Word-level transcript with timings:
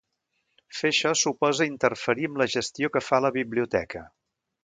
Fer 0.77 0.89
això 0.93 1.11
suposa 1.23 1.67
interferir 1.71 2.25
amb 2.31 2.41
la 2.43 2.49
gestió 2.55 2.91
que 2.97 3.05
fa 3.09 3.23
la 3.27 3.33
biblioteca. 3.39 4.05